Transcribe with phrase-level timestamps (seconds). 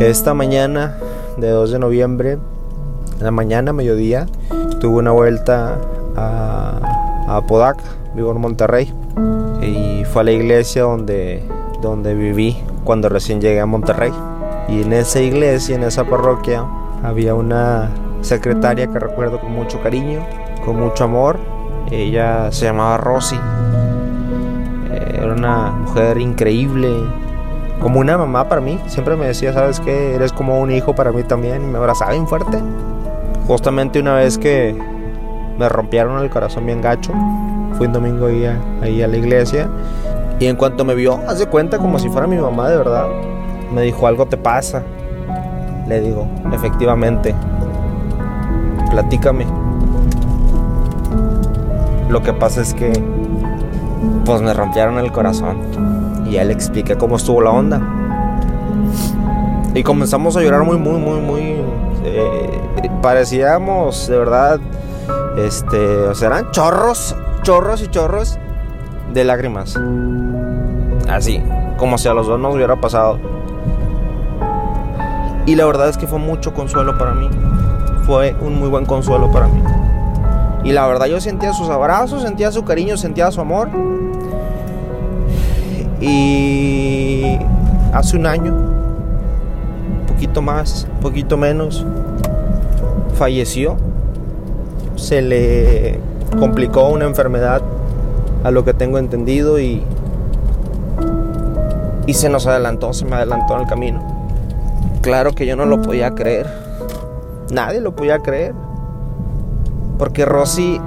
[0.00, 0.98] Esta mañana
[1.38, 4.26] de 2 de noviembre, en la mañana, mediodía,
[4.80, 5.78] tuve una vuelta
[6.16, 6.80] a,
[7.28, 7.82] a Apodaca,
[8.14, 8.92] vivo en Monterrey,
[9.62, 11.42] y fue a la iglesia donde,
[11.80, 14.12] donde viví cuando recién llegué a Monterrey.
[14.68, 16.64] Y en esa iglesia, en esa parroquia,
[17.02, 17.90] había una
[18.20, 20.20] secretaria que recuerdo con mucho cariño,
[20.64, 21.38] con mucho amor.
[21.90, 23.38] Ella se llamaba Rosy.
[24.92, 26.90] Era una mujer increíble,
[27.80, 28.80] como una mamá para mí.
[28.86, 30.14] Siempre me decía, ¿sabes qué?
[30.14, 31.62] Eres como un hijo para mí también.
[31.62, 32.58] Y me abrazaba bien fuerte.
[33.46, 34.76] Justamente una vez que
[35.58, 37.12] me rompieron el corazón bien gacho,
[37.76, 39.68] fui un domingo ahí a, ahí a la iglesia.
[40.38, 43.06] Y en cuanto me vio, hace cuenta como si fuera mi mamá de verdad.
[43.72, 44.82] Me dijo, algo te pasa.
[45.88, 47.34] Le digo, efectivamente.
[48.90, 49.46] Platícame.
[52.08, 52.92] Lo que pasa es que,
[54.24, 55.95] pues me rompieron el corazón.
[56.26, 57.80] Y ya le expliqué cómo estuvo la onda.
[59.74, 61.42] Y comenzamos a llorar muy, muy, muy, muy.
[62.04, 62.60] Eh,
[63.02, 64.58] parecíamos, de verdad,
[65.36, 68.38] este, o sea, eran chorros, chorros y chorros
[69.12, 69.78] de lágrimas.
[71.08, 71.42] Así,
[71.76, 73.18] como si a los dos nos hubiera pasado.
[75.46, 77.28] Y la verdad es que fue mucho consuelo para mí.
[78.04, 79.62] Fue un muy buen consuelo para mí.
[80.64, 83.68] Y la verdad yo sentía sus abrazos, sentía su cariño, sentía su amor.
[86.00, 87.38] Y
[87.92, 88.54] hace un año,
[90.06, 91.84] poquito más, poquito menos,
[93.14, 93.76] falleció.
[94.96, 95.98] Se le
[96.38, 97.62] complicó una enfermedad
[98.44, 99.82] a lo que tengo entendido y,
[102.06, 104.02] y se nos adelantó, se me adelantó en el camino.
[105.00, 106.46] Claro que yo no lo podía creer.
[107.50, 108.54] Nadie lo podía creer.
[109.98, 110.78] Porque Rosy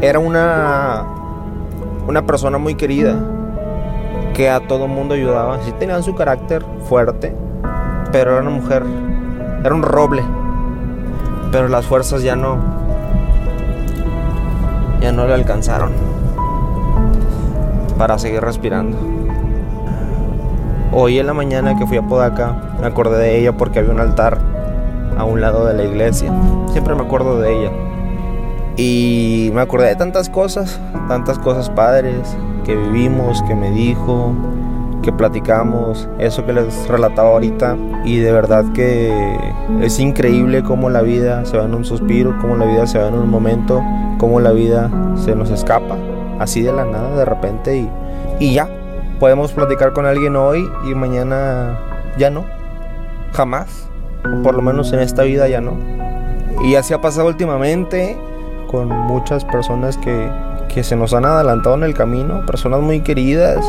[0.00, 1.04] era una,
[2.06, 3.16] una persona muy querida
[4.38, 5.60] que a todo mundo ayudaba.
[5.64, 7.34] Sí tenían su carácter fuerte,
[8.12, 8.84] pero era una mujer,
[9.64, 10.22] era un roble.
[11.50, 12.56] Pero las fuerzas ya no,
[15.00, 15.90] ya no le alcanzaron
[17.98, 18.96] para seguir respirando.
[20.92, 23.98] Hoy en la mañana que fui a Podaca, me acordé de ella porque había un
[23.98, 24.38] altar
[25.16, 26.32] a un lado de la iglesia.
[26.70, 27.72] Siempre me acuerdo de ella.
[28.76, 32.36] Y me acordé de tantas cosas, tantas cosas padres
[32.68, 34.34] que vivimos, que me dijo,
[35.02, 37.78] que platicamos, eso que les relataba ahorita.
[38.04, 39.38] Y de verdad que
[39.80, 43.08] es increíble cómo la vida se va en un suspiro, cómo la vida se va
[43.08, 43.82] en un momento,
[44.18, 45.96] cómo la vida se nos escapa,
[46.38, 47.74] así de la nada, de repente.
[47.78, 47.90] Y,
[48.38, 48.68] y ya,
[49.18, 51.78] podemos platicar con alguien hoy y mañana
[52.18, 52.44] ya no,
[53.32, 53.88] jamás,
[54.42, 55.72] por lo menos en esta vida ya no.
[56.62, 58.18] Y así ha pasado últimamente
[58.70, 60.30] con muchas personas que,
[60.68, 63.64] que se nos han adelantado en el camino, personas muy queridas,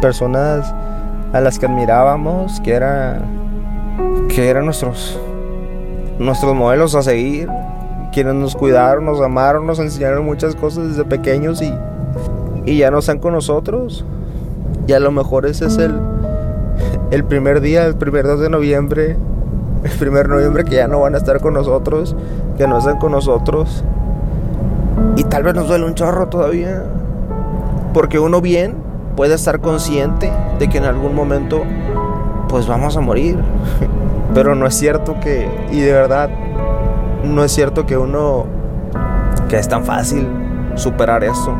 [0.00, 0.74] personas
[1.32, 3.20] a las que admirábamos, que, era,
[4.28, 5.18] que eran nuestros,
[6.18, 7.48] nuestros modelos a seguir,
[8.12, 11.74] quienes nos cuidaron, nos amaron, nos enseñaron muchas cosas desde pequeños y,
[12.64, 14.04] y ya no están con nosotros.
[14.86, 15.98] Y a lo mejor ese es el,
[17.10, 19.16] el primer día, el primer 2 de noviembre,
[19.82, 22.14] el primer noviembre que ya no van a estar con nosotros,
[22.56, 23.84] que no están con nosotros.
[25.16, 26.84] Y tal vez nos duele un chorro todavía.
[27.92, 28.74] Porque uno bien
[29.16, 31.62] puede estar consciente de que en algún momento
[32.48, 33.38] pues vamos a morir.
[34.34, 36.28] Pero no es cierto que, y de verdad,
[37.24, 38.46] no es cierto que uno,
[39.48, 40.26] que es tan fácil
[40.74, 41.54] superar eso.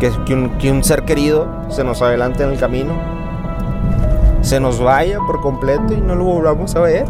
[0.00, 2.94] Que, que, un, que un ser querido se nos adelante en el camino,
[4.40, 7.04] se nos vaya por completo y no lo volvamos a ver.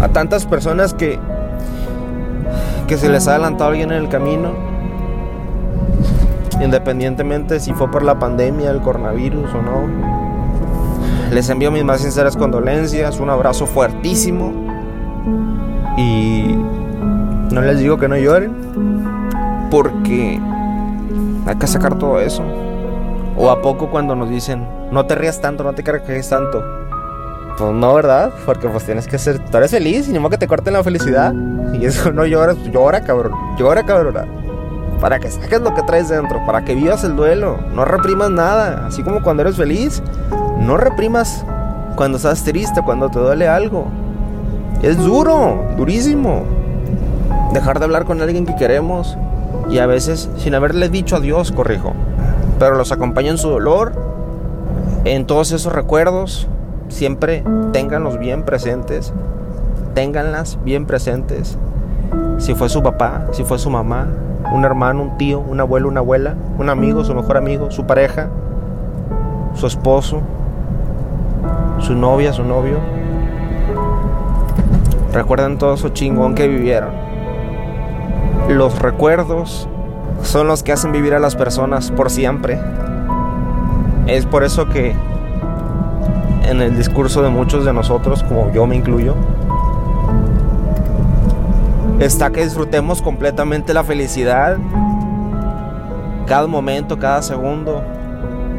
[0.00, 1.18] A tantas personas que
[2.86, 4.68] que se les ha adelantado alguien en el camino
[6.60, 9.88] independientemente si fue por la pandemia, el coronavirus o no.
[11.32, 14.52] Les envío mis más sinceras condolencias, un abrazo fuertísimo
[15.96, 16.54] y
[17.52, 18.54] no les digo que no lloren
[19.70, 20.40] porque
[21.46, 22.42] hay que sacar todo eso.
[23.36, 26.64] O a poco cuando nos dicen, no te rías tanto, no te cargues tanto.
[27.58, 28.30] Pues no, ¿verdad?
[28.46, 31.34] Porque pues tienes que ser, tú eres feliz y modo que te corten la felicidad.
[31.72, 33.32] Y eso no lloras, pues llora, cabrón.
[33.58, 34.14] Llora, cabrón.
[35.00, 37.58] Para que saques lo que traes dentro, para que vivas el duelo.
[37.74, 38.86] No reprimas nada.
[38.86, 40.00] Así como cuando eres feliz,
[40.60, 41.44] no reprimas
[41.96, 43.86] cuando estás triste, cuando te duele algo.
[44.82, 46.44] Es duro, durísimo.
[47.52, 49.18] Dejar de hablar con alguien que queremos
[49.68, 51.92] y a veces sin haberle dicho adiós, corrijo.
[52.60, 53.92] Pero los acompaña en su dolor,
[55.04, 56.46] en todos esos recuerdos.
[56.88, 59.12] Siempre ténganlos bien presentes.
[59.94, 61.58] Ténganlas bien presentes.
[62.38, 64.08] Si fue su papá, si fue su mamá,
[64.52, 68.28] un hermano, un tío, un abuelo, una abuela, un amigo, su mejor amigo, su pareja.
[69.54, 70.20] su esposo,
[71.80, 72.78] su novia, su novio.
[75.12, 76.90] Recuerden todo su chingón que vivieron.
[78.48, 79.68] Los recuerdos
[80.22, 82.60] son los que hacen vivir a las personas por siempre.
[84.06, 84.94] Es por eso que
[86.48, 89.14] en el discurso de muchos de nosotros, como yo me incluyo,
[92.00, 94.56] está que disfrutemos completamente la felicidad,
[96.26, 97.82] cada momento, cada segundo,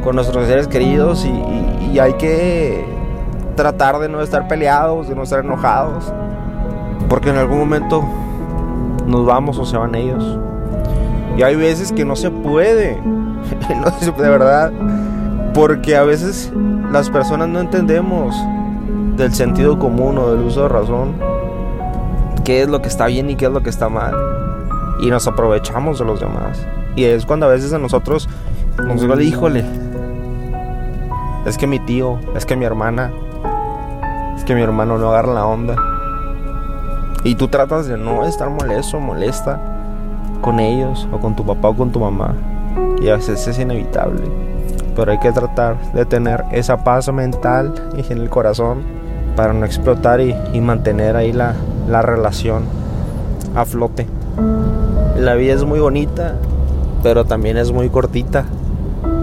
[0.04, 2.84] con nuestros seres queridos y, hay que
[3.56, 6.12] tratar de no estar peleados, de no estar enojados,
[7.08, 8.04] porque en algún momento
[9.08, 10.38] nos vamos o se van ellos.
[11.36, 14.70] Y hay veces que no se puede, no de verdad,
[15.54, 16.52] porque a veces
[16.92, 18.36] las personas no entendemos
[19.16, 21.14] del sentido común o del uso de razón
[22.44, 24.14] qué es lo que está bien y qué es lo que está mal.
[25.00, 26.66] Y nos aprovechamos de los demás.
[26.96, 28.28] Y es cuando a veces a nosotros
[28.76, 29.64] nos duele, híjole,
[31.46, 33.12] es que mi tío, es que mi hermana,
[34.36, 35.76] es que mi hermano no agarra la onda.
[37.24, 39.60] Y tú tratas de no estar molesto, molesta
[40.40, 42.34] con ellos, o con tu papá o con tu mamá.
[43.00, 44.49] Y a veces es inevitable.
[44.94, 48.82] Pero hay que tratar de tener esa paz mental y en el corazón
[49.36, 51.54] para no explotar y, mantener ahí la,
[51.88, 52.64] la relación
[53.54, 54.06] a flote.
[55.16, 56.34] La vida es muy bonita,
[57.02, 58.44] pero también es muy cortita.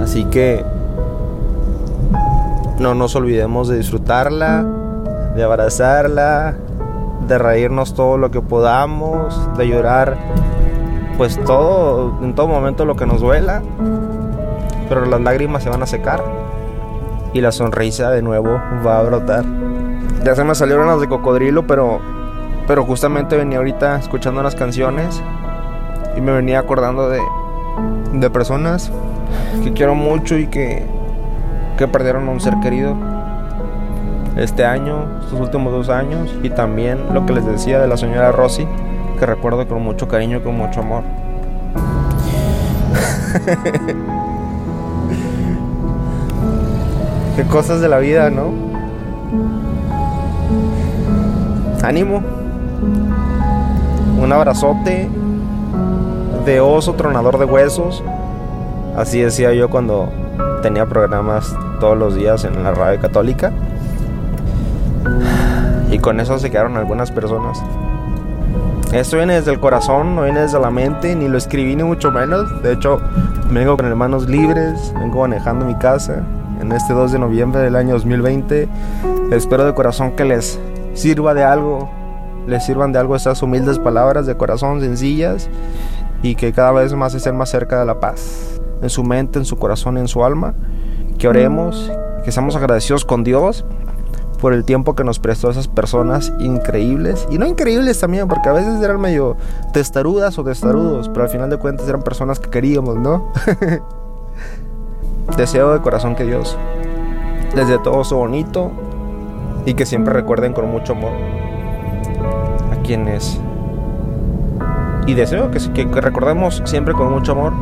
[0.01, 0.63] Así que
[2.79, 4.65] no nos olvidemos de disfrutarla,
[5.35, 6.55] de abrazarla,
[7.27, 10.17] de reírnos todo lo que podamos, de llorar
[11.17, 13.63] pues todo, en todo momento lo que nos duela,
[14.87, 16.23] pero las lágrimas se van a secar
[17.33, 19.45] y la sonrisa de nuevo va a brotar.
[20.23, 21.99] Ya se me salieron las de cocodrilo, pero,
[22.67, 25.21] pero justamente venía ahorita escuchando unas canciones
[26.15, 27.21] y me venía acordando de,
[28.13, 28.91] de personas
[29.63, 30.85] que quiero mucho y que
[31.77, 32.95] que perdieron a un ser querido
[34.35, 38.31] este año, estos últimos dos años, y también lo que les decía de la señora
[38.31, 38.67] Rosy,
[39.19, 41.03] que recuerdo con mucho cariño y con mucho amor.
[47.37, 48.51] Qué cosas de la vida, ¿no?
[51.83, 52.23] Ánimo.
[54.19, 55.07] Un abrazote
[56.45, 58.03] de oso tronador de huesos.
[58.95, 60.09] Así decía yo cuando
[60.63, 63.51] tenía programas todos los días en la radio católica.
[65.91, 67.61] Y con eso se quedaron algunas personas.
[68.91, 72.11] Esto viene desde el corazón, no viene desde la mente, ni lo escribí ni mucho
[72.11, 72.63] menos.
[72.63, 72.99] De hecho,
[73.51, 76.23] vengo con manos libres, vengo manejando mi casa
[76.59, 78.67] en este 2 de noviembre del año 2020.
[79.31, 80.59] Espero de corazón que les
[80.93, 81.89] sirva de algo,
[82.47, 85.49] les sirvan de algo estas humildes palabras de corazón sencillas
[86.23, 89.45] y que cada vez más estén más cerca de la paz, en su mente, en
[89.45, 90.53] su corazón, en su alma
[91.17, 91.91] que oremos,
[92.23, 93.65] que seamos agradecidos con Dios
[94.39, 97.27] por el tiempo que nos prestó esas personas increíbles.
[97.31, 99.35] Y no increíbles también, porque a veces eran medio
[99.73, 103.31] testarudas o testarudos, pero al final de cuentas eran personas que queríamos, ¿no?
[105.35, 106.57] Deseo de corazón que Dios
[107.55, 108.71] les dé todo su bonito
[109.65, 111.11] y que siempre recuerden con mucho amor
[112.71, 113.39] a quienes...
[115.05, 117.53] Y deseo que, recordemos siempre con mucho amor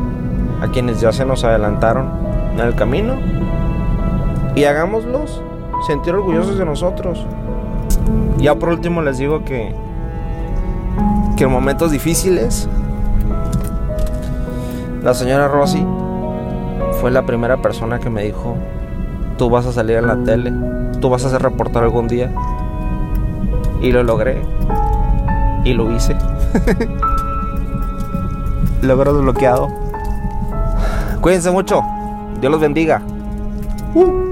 [0.62, 2.10] a quienes ya se nos adelantaron
[2.54, 3.14] en el camino
[4.54, 5.42] y hagámoslos
[5.86, 7.26] sentir orgullosos de nosotros.
[8.38, 9.74] Ya por último les digo que
[11.36, 12.68] que en momentos difíciles
[15.02, 15.86] la señora Rosy
[17.00, 18.56] fue la primera persona que me dijo,
[19.38, 20.52] tú vas a salir en la tele,
[21.00, 22.32] tú vas a ser reportero algún día.
[23.80, 24.42] Y lo logré.
[25.64, 26.16] Y lo hice.
[28.82, 29.68] Logro desbloqueado.
[31.20, 31.82] Cuídense mucho.
[32.40, 33.02] Dios los bendiga.
[33.94, 34.25] Uh.